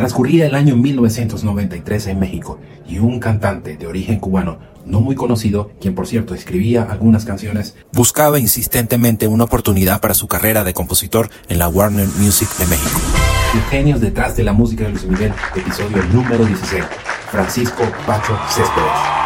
Transcurría 0.00 0.46
el 0.46 0.54
año 0.54 0.76
1993 0.76 2.06
en 2.06 2.18
México 2.18 2.58
y 2.88 3.00
un 3.00 3.20
cantante 3.20 3.76
de 3.76 3.86
origen 3.86 4.18
cubano 4.18 4.58
no 4.86 5.02
muy 5.02 5.14
conocido, 5.14 5.72
quien 5.78 5.94
por 5.94 6.06
cierto 6.06 6.34
escribía 6.34 6.84
algunas 6.84 7.26
canciones, 7.26 7.76
buscaba 7.92 8.38
insistentemente 8.38 9.28
una 9.28 9.44
oportunidad 9.44 10.00
para 10.00 10.14
su 10.14 10.26
carrera 10.26 10.64
de 10.64 10.72
compositor 10.72 11.28
en 11.50 11.58
la 11.58 11.68
Warner 11.68 12.08
Music 12.16 12.48
de 12.56 12.66
México. 12.68 12.98
Genios 13.68 14.00
detrás 14.00 14.34
de 14.38 14.44
la 14.44 14.54
música 14.54 14.84
de 14.84 14.90
Luis 14.92 15.04
Miguel, 15.04 15.34
episodio 15.54 16.02
número 16.14 16.46
16, 16.46 16.82
Francisco 17.30 17.82
Pacho 18.06 18.38
Céspedes. 18.48 19.20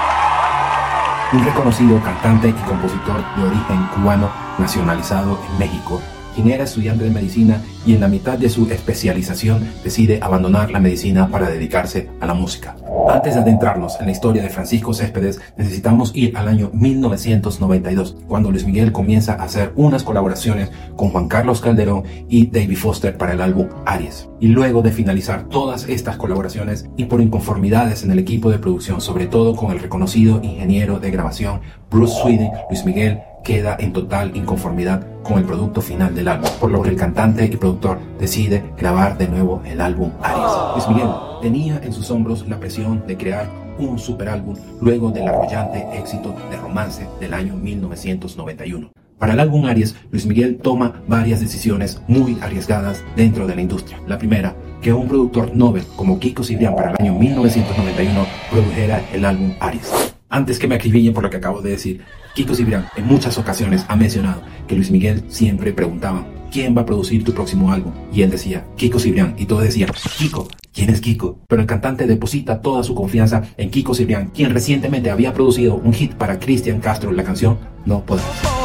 Un 1.35 1.45
reconocido 1.45 2.03
cantante 2.03 2.49
y 2.49 2.53
compositor 2.53 3.23
de 3.37 3.45
origen 3.45 3.87
cubano 3.95 4.29
nacionalizado 4.59 5.39
en 5.53 5.59
México, 5.61 6.03
quien 6.35 6.51
era 6.51 6.65
estudiante 6.65 7.05
de 7.05 7.11
medicina 7.11 7.63
y 7.87 7.95
en 7.95 8.01
la 8.01 8.09
mitad 8.09 8.39
de 8.39 8.49
su 8.49 8.71
especialización 8.71 9.67
decide 9.83 10.19
abandonar 10.23 10.71
la 10.71 10.81
medicina 10.81 11.29
para 11.29 11.49
dedicarse 11.49 12.09
a 12.21 12.27
la 12.27 12.35
música. 12.35 12.77
Antes 13.09 13.35
de 13.35 13.41
adentrarnos 13.41 14.01
en 14.01 14.07
la 14.07 14.13
historia 14.13 14.43
de 14.43 14.49
Francisco 14.49 14.95
Céspedes, 14.95 15.41
necesitamos 15.57 16.13
ir 16.15 16.37
al 16.37 16.49
año 16.49 16.71
1992, 16.73 18.17
cuando 18.27 18.51
Luis 18.51 18.65
Miguel 18.65 18.93
comienza 18.93 19.35
a 19.35 19.45
hacer 19.45 19.73
unas 19.77 20.03
colaboraciones 20.03 20.71
con 20.97 21.11
Juan 21.11 21.29
Carlos 21.29 21.61
Calderón 21.61 22.05
y 22.29 22.47
David 22.47 22.77
Foster 22.77 23.17
para 23.17 23.33
el 23.33 23.41
álbum 23.41 23.69
Aries. 23.87 24.29
Y 24.41 24.49
luego 24.49 24.83
de 24.83 24.91
finalizar 24.91 25.45
todas 25.45 25.89
estas 25.89 26.17
colaboraciones 26.17 26.89
y 26.97 27.05
por 27.05 27.21
inconformidades 27.21 28.05
en 28.05 28.11
el 28.11 28.19
equipo 28.19 28.51
de 28.51 28.59
producción, 28.59 29.01
sobre 29.01 29.27
todo 29.27 29.55
con 29.55 29.71
el 29.71 29.81
reconocido 29.81 30.41
ingeniero 30.43 30.99
de 30.99 31.11
grabación 31.11 31.61
Bruce 31.91 32.15
Sweeney, 32.21 32.51
Luis 32.71 32.85
Miguel 32.85 33.21
queda 33.45 33.77
en 33.79 33.93
total 33.93 34.35
inconformidad 34.35 35.07
con 35.23 35.39
el 35.39 35.45
producto 35.45 35.81
final 35.81 36.15
del 36.15 36.29
álbum, 36.29 36.49
por 36.59 36.71
lo 36.71 36.83
que 36.83 36.89
el 36.89 36.97
cantante 36.97 37.45
y 37.45 37.57
productor 37.57 37.99
decide 38.19 38.65
grabar 38.79 39.19
de 39.19 39.29
nuevo 39.29 39.63
el 39.65 39.81
álbum 39.81 40.11
Aries. 40.23 40.53
Luis 40.75 40.89
Miguel 40.89 41.11
tenía 41.45 41.79
en 41.85 41.93
sus 41.93 42.11
hombros 42.11 42.49
la 42.49 42.59
presión 42.59 43.07
de 43.07 43.19
crear 43.19 43.51
un 43.79 43.99
super 43.99 44.31
álbum 44.31 44.57
luego 44.81 45.11
del 45.11 45.29
arrollante 45.29 45.87
éxito 45.93 46.35
de 46.51 46.57
Romance 46.57 47.07
del 47.21 47.35
año 47.35 47.55
1991. 47.55 48.91
Para 49.19 49.35
el 49.35 49.41
álbum 49.41 49.67
Aries, 49.67 49.95
Luis 50.11 50.25
Miguel 50.25 50.57
toma 50.57 51.03
varias 51.07 51.41
decisiones 51.41 52.01
muy 52.09 52.39
arriesgadas 52.41 53.05
dentro 53.15 53.47
de 53.47 53.57
la 53.57 53.61
industria. 53.61 54.01
La 54.07 54.17
primera, 54.17 54.57
que 54.81 54.95
un 54.95 55.07
productor 55.07 55.55
Nobel 55.55 55.85
como 55.97 56.19
Kiko 56.19 56.43
Cibrián 56.43 56.75
para 56.75 56.93
el 56.93 56.97
año 56.99 57.13
1991 57.13 58.27
produjera 58.51 59.05
el 59.13 59.27
álbum 59.27 59.53
Aries. 59.61 59.93
Antes 60.31 60.59
que 60.59 60.67
me 60.67 60.77
acribillen 60.77 61.13
por 61.13 61.25
lo 61.25 61.29
que 61.29 61.37
acabo 61.37 61.61
de 61.61 61.73
decir, 61.73 62.01
Kiko 62.35 62.55
Cibrián 62.55 62.87
en 62.97 63.07
muchas 63.07 63.37
ocasiones 63.37 63.85
ha 63.89 63.97
mencionado 63.97 64.41
que 64.67 64.77
Luis 64.77 64.91
Miguel 64.91 65.23
siempre 65.29 65.75
preguntaba, 65.75 66.27
¿quién 66.51 66.75
va 66.75 66.81
a 66.81 66.87
producir 66.87 67.23
tu 67.23 67.35
próximo 67.35 67.71
álbum? 67.71 67.93
Y 68.15 68.23
él 68.23 68.31
decía, 68.31 68.65
Kiko 68.77 68.99
Cibrián, 68.99 69.35
y 69.37 69.45
todos 69.45 69.65
decían, 69.65 69.91
Kiko, 70.17 70.49
¿quién 70.75 70.91
es 70.91 71.01
Kiko? 71.01 71.39
Pero 71.49 71.63
el 71.63 71.67
cantante 71.67 72.07
deposita 72.07 72.61
toda 72.61 72.83
su 72.83 72.95
confianza 72.95 73.43
en 73.57 73.71
Kiko 73.71 73.95
Cibrián, 73.95 74.31
quien 74.35 74.51
recientemente 74.53 75.11
había 75.11 75.33
producido 75.33 75.77
un 75.77 75.95
hit 75.95 76.15
para 76.15 76.39
Cristian 76.39 76.81
Castro, 76.81 77.13
la 77.13 77.25
canción 77.25 77.59
No 77.87 78.05
Podrás. 78.05 78.64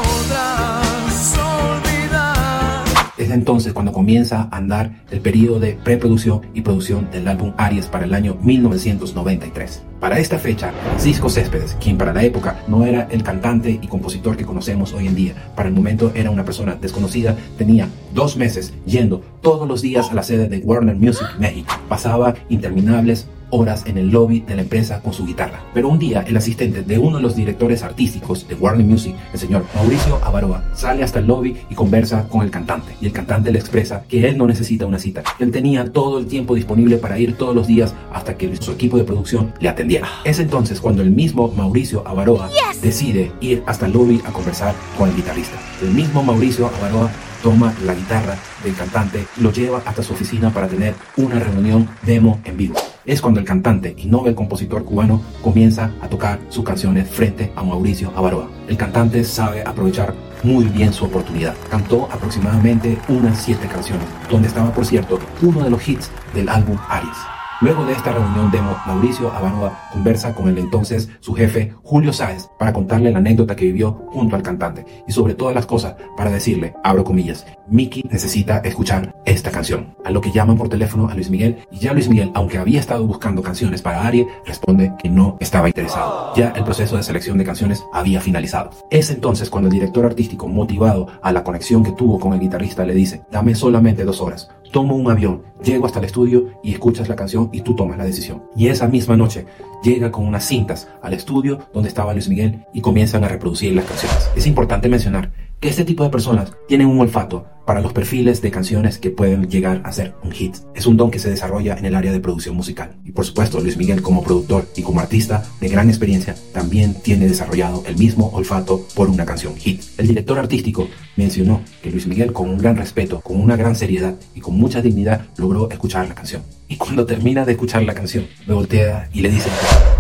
Es 3.29 3.35
entonces 3.35 3.73
cuando 3.73 3.91
comienza 3.91 4.49
a 4.49 4.57
andar 4.57 5.03
el 5.11 5.21
periodo 5.21 5.59
de 5.59 5.73
preproducción 5.73 6.41
y 6.55 6.61
producción 6.61 7.11
del 7.11 7.27
álbum 7.27 7.53
Aries 7.57 7.85
para 7.85 8.05
el 8.05 8.15
año 8.15 8.35
1993. 8.41 9.83
Para 9.99 10.17
esta 10.17 10.39
fecha, 10.39 10.71
Cisco 10.97 11.29
Céspedes, 11.29 11.77
quien 11.79 11.95
para 11.95 12.11
la 12.11 12.23
época 12.23 12.63
no 12.67 12.87
era 12.87 13.07
el 13.11 13.21
cantante 13.21 13.79
y 13.79 13.87
compositor 13.87 14.35
que 14.35 14.47
conocemos 14.47 14.93
hoy 14.93 15.05
en 15.05 15.13
día, 15.13 15.51
para 15.55 15.69
el 15.69 15.75
momento 15.75 16.11
era 16.15 16.31
una 16.31 16.43
persona 16.43 16.73
desconocida, 16.73 17.37
tenía 17.55 17.87
dos 18.15 18.35
meses 18.35 18.73
yendo 18.87 19.21
todos 19.41 19.67
los 19.67 19.83
días 19.83 20.09
a 20.09 20.15
la 20.15 20.23
sede 20.23 20.49
de 20.49 20.57
Warner 20.65 20.95
Music 20.95 21.27
México. 21.37 21.71
Pasaba 21.87 22.33
interminables 22.49 23.27
horas 23.51 23.83
en 23.85 23.97
el 23.97 24.09
lobby 24.09 24.41
de 24.41 24.55
la 24.55 24.61
empresa 24.61 25.01
con 25.01 25.13
su 25.13 25.25
guitarra. 25.25 25.63
Pero 25.73 25.89
un 25.89 25.99
día 25.99 26.23
el 26.27 26.37
asistente 26.37 26.83
de 26.83 26.97
uno 26.97 27.17
de 27.17 27.23
los 27.23 27.35
directores 27.35 27.83
artísticos 27.83 28.47
de 28.47 28.55
Warner 28.55 28.85
Music, 28.85 29.15
el 29.33 29.39
señor 29.39 29.65
Mauricio 29.75 30.19
Avaroa, 30.23 30.63
sale 30.73 31.03
hasta 31.03 31.19
el 31.19 31.27
lobby 31.27 31.57
y 31.69 31.75
conversa 31.75 32.27
con 32.27 32.41
el 32.41 32.51
cantante. 32.51 32.95
Y 33.01 33.07
el 33.07 33.11
cantante 33.11 33.51
le 33.51 33.59
expresa 33.59 34.03
que 34.07 34.27
él 34.27 34.37
no 34.37 34.47
necesita 34.47 34.85
una 34.85 34.99
cita. 34.99 35.23
Él 35.39 35.51
tenía 35.51 35.91
todo 35.91 36.19
el 36.19 36.27
tiempo 36.27 36.55
disponible 36.55 36.97
para 36.97 37.19
ir 37.19 37.37
todos 37.37 37.55
los 37.55 37.67
días 37.67 37.93
hasta 38.13 38.37
que 38.37 38.55
su 38.57 38.71
equipo 38.71 38.97
de 38.97 39.03
producción 39.03 39.53
le 39.59 39.69
atendiera. 39.69 40.07
Es 40.23 40.39
entonces 40.39 40.79
cuando 40.79 41.01
el 41.01 41.11
mismo 41.11 41.51
Mauricio 41.55 42.07
Avaroa 42.07 42.49
decide 42.81 43.31
ir 43.41 43.63
hasta 43.65 43.85
el 43.85 43.93
lobby 43.93 44.21
a 44.25 44.31
conversar 44.31 44.73
con 44.97 45.09
el 45.09 45.15
guitarrista. 45.15 45.57
El 45.81 45.91
mismo 45.91 46.23
Mauricio 46.23 46.67
Avaroa 46.67 47.09
toma 47.41 47.73
la 47.85 47.95
guitarra 47.95 48.37
del 48.63 48.75
cantante 48.75 49.25
y 49.37 49.41
lo 49.41 49.51
lleva 49.51 49.81
hasta 49.85 50.03
su 50.03 50.13
oficina 50.13 50.49
para 50.53 50.67
tener 50.67 50.93
una 51.17 51.39
reunión 51.39 51.87
demo 52.05 52.39
en 52.43 52.57
vivo 52.57 52.75
es 53.09 53.21
cuando 53.21 53.39
el 53.39 53.45
cantante 53.45 53.95
y 53.97 54.05
no 54.05 54.23
compositor 54.35 54.85
cubano 54.85 55.19
comienza 55.41 55.91
a 55.99 56.07
tocar 56.07 56.39
sus 56.49 56.63
canciones 56.63 57.09
frente 57.09 57.51
a 57.55 57.63
Mauricio 57.63 58.13
Avaroa. 58.15 58.47
El 58.67 58.77
cantante 58.77 59.23
sabe 59.23 59.63
aprovechar 59.65 60.13
muy 60.43 60.65
bien 60.65 60.93
su 60.93 61.05
oportunidad. 61.05 61.55
Cantó 61.71 62.07
aproximadamente 62.11 62.99
unas 63.09 63.41
siete 63.41 63.67
canciones, 63.67 64.05
donde 64.29 64.47
estaba, 64.47 64.71
por 64.71 64.85
cierto, 64.85 65.19
uno 65.41 65.63
de 65.63 65.71
los 65.71 65.87
hits 65.87 66.11
del 66.35 66.49
álbum 66.49 66.77
Aries. 66.87 67.17
Luego 67.61 67.83
de 67.83 67.91
esta 67.91 68.13
reunión 68.13 68.49
demo, 68.51 68.77
Mauricio 68.87 69.33
Avaroa 69.33 69.89
conversa 69.91 70.33
con 70.33 70.47
el 70.47 70.57
entonces 70.57 71.09
su 71.19 71.33
jefe 71.33 71.73
Julio 71.83 72.13
Sáez 72.13 72.47
para 72.57 72.71
contarle 72.71 73.11
la 73.11 73.17
anécdota 73.17 73.53
que 73.53 73.65
vivió 73.65 74.05
junto 74.11 74.37
al 74.37 74.43
cantante 74.43 74.85
y 75.05 75.11
sobre 75.11 75.33
todas 75.33 75.53
las 75.53 75.65
cosas 75.65 75.95
para 76.15 76.31
decirle, 76.31 76.73
abro 76.85 77.03
comillas, 77.03 77.45
Mickey 77.67 78.03
necesita 78.09 78.59
escuchar 78.59 79.13
esta 79.25 79.51
canción. 79.51 79.93
A 80.05 80.11
lo 80.11 80.21
que 80.21 80.31
llaman 80.31 80.57
por 80.57 80.69
teléfono 80.69 81.09
a 81.09 81.15
Luis 81.15 81.29
Miguel 81.29 81.57
y 81.69 81.79
ya 81.79 81.91
Luis 81.91 82.07
Miguel, 82.07 82.31
aunque 82.33 82.59
había 82.59 82.79
estado 82.79 83.05
buscando 83.05 83.43
canciones 83.43 83.81
para 83.81 84.07
Arie, 84.07 84.25
responde 84.45 84.93
que 84.97 85.09
no 85.09 85.35
estaba 85.41 85.67
interesado. 85.67 86.33
Ya 86.37 86.51
el 86.51 86.63
proceso 86.63 86.95
de 86.95 87.03
selección 87.03 87.37
de 87.37 87.43
canciones 87.43 87.83
había 87.91 88.21
finalizado. 88.21 88.69
Es 88.89 89.11
entonces 89.11 89.49
cuando 89.49 89.67
el 89.67 89.73
director 89.73 90.05
artístico, 90.05 90.47
motivado 90.47 91.07
a 91.21 91.33
la 91.33 91.43
conexión 91.43 91.83
que 91.83 91.91
tuvo 91.91 92.21
con 92.21 92.31
el 92.31 92.39
guitarrista, 92.39 92.85
le 92.85 92.93
dice, 92.93 93.23
dame 93.29 93.53
solamente 93.53 94.05
dos 94.05 94.21
horas 94.21 94.49
tomo 94.71 94.95
un 94.95 95.09
avión, 95.09 95.43
llego 95.63 95.85
hasta 95.85 95.99
el 95.99 96.05
estudio 96.05 96.59
y 96.63 96.73
escuchas 96.73 97.09
la 97.09 97.15
canción 97.15 97.49
y 97.51 97.61
tú 97.61 97.75
tomas 97.75 97.97
la 97.97 98.05
decisión. 98.05 98.43
Y 98.55 98.67
esa 98.67 98.87
misma 98.87 99.17
noche 99.17 99.45
llega 99.83 100.11
con 100.11 100.25
unas 100.25 100.45
cintas 100.45 100.87
al 101.01 101.13
estudio 101.13 101.59
donde 101.73 101.89
estaba 101.89 102.13
Luis 102.13 102.29
Miguel 102.29 102.65
y 102.73 102.81
comienzan 102.81 103.23
a 103.23 103.27
reproducir 103.27 103.73
las 103.73 103.85
canciones. 103.85 104.29
Es 104.35 104.47
importante 104.47 104.89
mencionar 104.89 105.31
que 105.59 105.69
este 105.69 105.85
tipo 105.85 106.03
de 106.03 106.09
personas 106.09 106.53
tienen 106.67 106.87
un 106.87 106.99
olfato 106.99 107.45
para 107.69 107.81
los 107.81 107.93
perfiles 107.93 108.41
de 108.41 108.49
canciones 108.49 108.97
que 108.97 109.11
pueden 109.11 109.47
llegar 109.47 109.83
a 109.85 109.91
ser 109.91 110.15
un 110.23 110.31
hit. 110.31 110.55
Es 110.73 110.87
un 110.87 110.97
don 110.97 111.11
que 111.11 111.19
se 111.19 111.29
desarrolla 111.29 111.77
en 111.77 111.85
el 111.85 111.93
área 111.93 112.11
de 112.11 112.19
producción 112.19 112.55
musical. 112.55 112.95
Y 113.05 113.11
por 113.11 113.27
supuesto, 113.27 113.59
Luis 113.59 113.77
Miguel 113.77 114.01
como 114.01 114.23
productor 114.23 114.67
y 114.75 114.81
como 114.81 115.01
artista 115.01 115.43
de 115.61 115.69
gran 115.69 115.87
experiencia 115.87 116.33
también 116.51 116.95
tiene 116.95 117.27
desarrollado 117.27 117.83
el 117.85 117.95
mismo 117.95 118.31
olfato 118.33 118.87
por 118.95 119.07
una 119.07 119.23
canción 119.23 119.55
hit. 119.55 119.83
El 119.99 120.07
director 120.07 120.39
artístico 120.39 120.87
mencionó 121.15 121.61
que 121.83 121.91
Luis 121.91 122.07
Miguel 122.07 122.33
con 122.33 122.49
un 122.49 122.57
gran 122.57 122.75
respeto, 122.75 123.21
con 123.21 123.39
una 123.39 123.55
gran 123.55 123.75
seriedad 123.75 124.15
y 124.33 124.39
con 124.39 124.57
mucha 124.57 124.81
dignidad 124.81 125.27
logró 125.37 125.69
escuchar 125.69 126.07
la 126.07 126.15
canción. 126.15 126.41
Y 126.67 126.77
cuando 126.77 127.05
termina 127.05 127.45
de 127.45 127.51
escuchar 127.51 127.83
la 127.83 127.93
canción, 127.93 128.25
me 128.47 128.55
voltea 128.55 129.11
y 129.13 129.21
le 129.21 129.29
dice, 129.29 129.51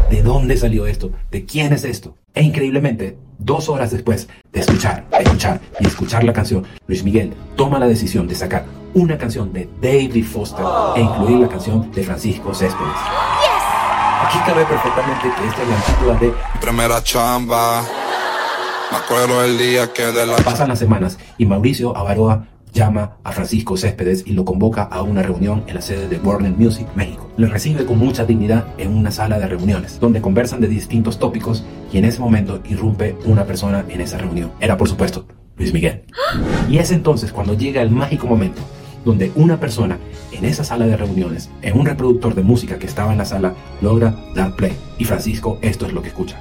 ¿de 0.09 0.21
dónde 0.23 0.57
salió 0.57 0.87
esto? 0.87 1.11
¿De 1.31 1.45
quién 1.45 1.73
es 1.73 1.83
esto? 1.83 2.15
E 2.33 2.41
increíblemente, 2.41 3.17
dos 3.37 3.69
horas 3.69 3.91
después 3.91 4.27
de 4.51 4.59
escuchar, 4.61 5.05
escuchar 5.19 5.59
y 5.79 5.87
escuchar 5.87 6.23
la 6.23 6.33
canción, 6.33 6.65
Luis 6.87 7.03
Miguel 7.03 7.33
toma 7.55 7.79
la 7.79 7.87
decisión 7.87 8.27
de 8.27 8.35
sacar 8.35 8.65
una 8.93 9.17
canción 9.17 9.53
de 9.53 9.69
David 9.81 10.25
Foster 10.25 10.65
e 10.95 11.01
incluir 11.01 11.39
la 11.39 11.47
canción 11.47 11.91
de 11.91 12.03
Francisco 12.03 12.53
Céspedes. 12.53 12.95
Aquí 14.25 14.37
cabe 14.45 14.65
perfectamente 14.65 15.31
que 15.37 15.47
esta 15.47 15.63
es 15.63 15.69
la 15.69 15.77
título 15.77 16.15
de 16.15 16.33
Primera 16.59 17.03
chamba. 17.03 17.83
Me 18.91 18.97
acuerdo 18.97 19.43
el 19.43 19.57
día 19.57 19.93
que 19.93 20.07
de 20.07 20.25
la... 20.25 20.35
Pasan 20.37 20.69
las 20.69 20.79
semanas 20.79 21.17
y 21.37 21.45
Mauricio 21.45 21.95
Avaroa 21.95 22.47
llama 22.73 23.17
a 23.23 23.31
Francisco 23.31 23.77
Céspedes 23.77 24.23
y 24.25 24.33
lo 24.33 24.45
convoca 24.45 24.83
a 24.83 25.01
una 25.01 25.21
reunión 25.21 25.63
en 25.67 25.75
la 25.75 25.81
sede 25.81 26.07
de 26.07 26.17
Warner 26.17 26.51
Music 26.51 26.87
México. 26.95 27.29
Le 27.37 27.47
recibe 27.47 27.85
con 27.85 27.97
mucha 27.97 28.25
dignidad 28.25 28.65
en 28.77 28.95
una 28.95 29.11
sala 29.11 29.39
de 29.39 29.47
reuniones, 29.47 29.99
donde 29.99 30.21
conversan 30.21 30.61
de 30.61 30.67
distintos 30.67 31.19
tópicos 31.19 31.63
y 31.91 31.97
en 31.97 32.05
ese 32.05 32.19
momento 32.19 32.61
irrumpe 32.69 33.15
una 33.25 33.45
persona 33.45 33.85
en 33.89 34.01
esa 34.01 34.17
reunión. 34.17 34.51
Era 34.59 34.77
por 34.77 34.87
supuesto 34.87 35.25
Luis 35.57 35.73
Miguel. 35.73 36.03
Y 36.69 36.77
es 36.77 36.91
entonces 36.91 37.31
cuando 37.31 37.53
llega 37.53 37.81
el 37.81 37.91
mágico 37.91 38.27
momento 38.27 38.61
donde 39.05 39.31
una 39.35 39.59
persona 39.59 39.97
en 40.31 40.45
esa 40.45 40.63
sala 40.63 40.85
de 40.85 40.97
reuniones, 40.97 41.49
en 41.61 41.77
un 41.77 41.85
reproductor 41.85 42.35
de 42.35 42.43
música 42.43 42.79
que 42.79 42.85
estaba 42.85 43.11
en 43.11 43.17
la 43.17 43.25
sala, 43.25 43.53
logra 43.81 44.15
dar 44.35 44.55
play. 44.55 44.75
Y 44.97 45.05
Francisco 45.05 45.57
esto 45.61 45.85
es 45.85 45.93
lo 45.93 46.01
que 46.01 46.09
escucha. 46.09 46.37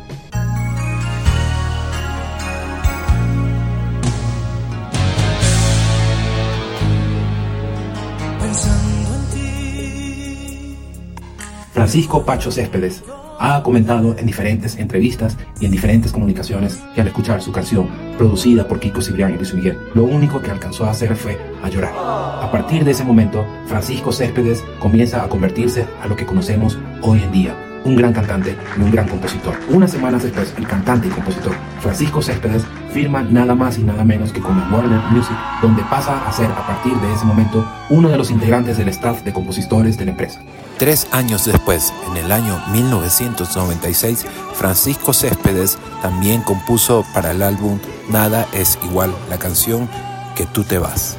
Francisco 11.88 12.23
Pacho 12.23 12.50
Céspedes 12.50 13.02
ha 13.38 13.62
comentado 13.62 14.14
en 14.19 14.26
diferentes 14.26 14.76
entrevistas 14.76 15.38
y 15.58 15.64
en 15.64 15.70
diferentes 15.70 16.12
comunicaciones 16.12 16.82
que 16.94 17.00
al 17.00 17.06
escuchar 17.06 17.40
su 17.40 17.50
canción, 17.50 17.88
producida 18.19 18.69
por 18.69 18.79
Kiko 18.79 19.00
Cibrián 19.00 19.32
y 19.32 19.37
Luis 19.38 19.55
Miguel, 19.55 19.79
lo 19.94 20.05
único 20.05 20.43
que 20.43 20.50
alcanzó 20.50 20.85
a 20.85 20.90
hacer 20.90 21.17
fue 21.17 21.38
a 21.62 21.70
llorar. 21.70 21.94
A 21.96 22.50
partir 22.52 22.85
de 22.85 22.90
ese 22.90 23.05
momento, 23.05 23.43
Francisco 23.64 24.12
Céspedes 24.12 24.62
comienza 24.81 25.25
a 25.25 25.31
convertirse 25.31 25.87
a 26.02 26.06
lo 26.08 26.14
que 26.14 26.26
conocemos 26.26 26.79
hoy 27.00 27.23
en 27.23 27.32
día, 27.32 27.56
un 27.87 27.96
gran 27.96 28.12
cantante 28.12 28.55
y 28.76 28.82
un 28.82 28.90
gran 28.90 29.08
compositor. 29.08 29.55
Unas 29.70 29.90
semanas 29.90 30.23
después, 30.23 30.52
el 30.58 30.67
cantante 30.67 31.08
y 31.08 31.11
compositor 31.11 31.55
Francisco 31.81 32.20
Céspedes 32.20 32.67
firma 32.93 33.23
nada 33.23 33.55
más 33.55 33.79
y 33.79 33.82
nada 33.82 34.05
menos 34.05 34.31
que 34.31 34.40
con 34.40 34.58
Warner 34.70 35.00
Music, 35.11 35.38
donde 35.62 35.82
pasa 35.85 36.29
a 36.29 36.32
ser 36.35 36.50
a 36.50 36.67
partir 36.67 36.93
de 36.93 37.14
ese 37.14 37.25
momento 37.25 37.67
uno 37.88 38.11
de 38.11 38.19
los 38.19 38.31
integrantes 38.31 38.76
del 38.76 38.88
staff 38.88 39.23
de 39.23 39.32
compositores 39.32 39.96
de 39.96 40.05
la 40.05 40.11
empresa. 40.11 40.43
Tres 40.79 41.09
años 41.11 41.45
después, 41.45 41.93
en 42.07 42.17
el 42.17 42.31
año 42.31 42.63
1996, 42.71 44.25
Francisco 44.55 45.13
Céspedes 45.13 45.77
también 46.03 46.43
compuso 46.43 47.05
para 47.13 47.33
el 47.33 47.43
álbum 47.43 47.81
Nada 48.09 48.47
es 48.53 48.79
igual 48.85 49.13
la 49.29 49.39
canción 49.39 49.89
que 50.37 50.47
tú 50.47 50.63
te 50.63 50.79
vas. 50.79 51.19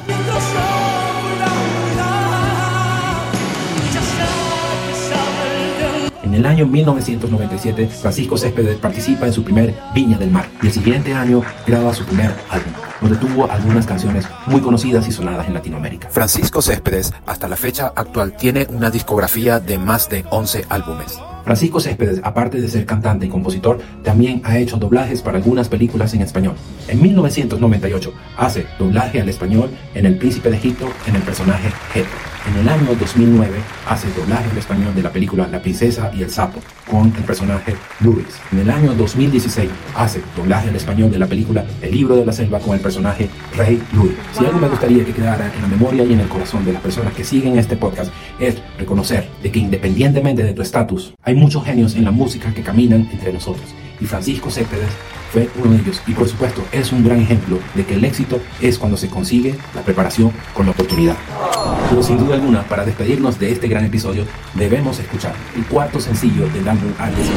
El 6.40 6.46
año 6.46 6.66
1997, 6.66 7.86
Francisco 7.88 8.36
Céspedes 8.38 8.76
participa 8.78 9.26
en 9.26 9.32
su 9.32 9.44
primer 9.44 9.74
Viña 9.94 10.16
del 10.16 10.30
Mar 10.30 10.48
y 10.62 10.68
el 10.68 10.72
siguiente 10.72 11.12
año 11.12 11.42
graba 11.66 11.92
su 11.92 12.04
primer 12.04 12.34
álbum, 12.48 12.72
donde 13.02 13.16
tuvo 13.16 13.50
algunas 13.50 13.84
canciones 13.84 14.26
muy 14.46 14.62
conocidas 14.62 15.06
y 15.06 15.12
sonadas 15.12 15.46
en 15.46 15.54
Latinoamérica. 15.54 16.08
Francisco 16.08 16.62
Céspedes, 16.62 17.12
hasta 17.26 17.46
la 17.46 17.56
fecha 17.56 17.92
actual, 17.94 18.34
tiene 18.36 18.66
una 18.70 18.90
discografía 18.90 19.60
de 19.60 19.76
más 19.76 20.08
de 20.08 20.24
11 20.30 20.64
álbumes. 20.70 21.18
Francisco 21.44 21.78
Céspedes, 21.78 22.20
aparte 22.24 22.58
de 22.58 22.68
ser 22.68 22.86
cantante 22.86 23.26
y 23.26 23.28
compositor, 23.28 23.78
también 24.02 24.40
ha 24.44 24.56
hecho 24.56 24.78
doblajes 24.78 25.20
para 25.20 25.36
algunas 25.36 25.68
películas 25.68 26.14
en 26.14 26.22
español. 26.22 26.54
En 26.88 27.02
1998 27.02 28.14
hace 28.38 28.66
doblaje 28.78 29.20
al 29.20 29.28
español 29.28 29.70
en 29.94 30.06
El 30.06 30.16
Príncipe 30.16 30.48
de 30.50 30.56
Egipto 30.56 30.88
en 31.06 31.16
el 31.16 31.22
personaje 31.22 31.70
Geto. 31.92 32.29
En 32.46 32.56
el 32.56 32.68
año 32.68 32.94
2009 32.98 33.58
hace 33.86 34.08
doblaje 34.12 34.50
al 34.50 34.56
español 34.56 34.94
de 34.94 35.02
la 35.02 35.12
película 35.12 35.46
La 35.46 35.60
Princesa 35.60 36.10
y 36.14 36.22
el 36.22 36.30
Sapo 36.30 36.60
con 36.90 37.12
el 37.14 37.22
personaje 37.24 37.76
Luis. 38.00 38.26
En 38.50 38.60
el 38.60 38.70
año 38.70 38.94
2016 38.94 39.68
hace 39.94 40.22
doblaje 40.34 40.70
al 40.70 40.76
español 40.76 41.10
de 41.10 41.18
la 41.18 41.26
película 41.26 41.66
El 41.82 41.92
Libro 41.92 42.16
de 42.16 42.24
la 42.24 42.32
Selva 42.32 42.58
con 42.58 42.74
el 42.74 42.80
personaje 42.80 43.28
Rey 43.56 43.82
Luis. 43.92 44.12
Si 44.32 44.44
algo 44.44 44.58
me 44.58 44.68
gustaría 44.68 45.04
que 45.04 45.12
quedara 45.12 45.52
en 45.54 45.62
la 45.62 45.68
memoria 45.68 46.02
y 46.04 46.14
en 46.14 46.20
el 46.20 46.28
corazón 46.28 46.64
de 46.64 46.72
las 46.72 46.82
personas 46.82 47.12
que 47.12 47.24
siguen 47.24 47.58
este 47.58 47.76
podcast 47.76 48.10
es 48.38 48.56
reconocer 48.78 49.28
de 49.42 49.52
que 49.52 49.58
independientemente 49.58 50.42
de 50.42 50.54
tu 50.54 50.62
estatus, 50.62 51.14
hay 51.22 51.34
muchos 51.34 51.64
genios 51.64 51.94
en 51.94 52.04
la 52.04 52.10
música 52.10 52.54
que 52.54 52.62
caminan 52.62 53.08
entre 53.12 53.34
nosotros. 53.34 53.66
Y 54.00 54.06
Francisco 54.06 54.50
Céspedes 54.50 54.90
fue 55.30 55.48
uno 55.62 55.72
de 55.74 55.80
ellos. 55.80 56.00
Y 56.06 56.12
por 56.12 56.26
supuesto 56.26 56.64
es 56.72 56.90
un 56.90 57.04
gran 57.04 57.20
ejemplo 57.20 57.58
de 57.74 57.84
que 57.84 57.94
el 57.94 58.04
éxito 58.04 58.40
es 58.60 58.78
cuando 58.78 58.96
se 58.96 59.08
consigue 59.08 59.54
la 59.74 59.82
preparación 59.82 60.32
con 60.54 60.66
la 60.66 60.72
oportunidad. 60.72 61.16
Pero 61.90 62.02
sin 62.04 62.18
duda 62.18 62.36
alguna, 62.36 62.62
para 62.62 62.84
despedirnos 62.84 63.38
de 63.40 63.50
este 63.50 63.66
gran 63.66 63.84
episodio, 63.84 64.24
debemos 64.54 65.00
escuchar 65.00 65.34
el 65.56 65.64
cuarto 65.66 65.98
sencillo 65.98 66.48
del 66.50 66.68
álbum 66.68 66.92
Alice. 67.00 67.32